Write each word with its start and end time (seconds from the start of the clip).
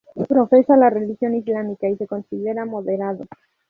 Profesa 0.27 0.75
la 0.77 0.89
religión 0.89 1.35
islámica, 1.35 1.87
y 1.87 1.95
se 1.95 2.07
considera 2.07 2.65
moderado. 2.65 3.27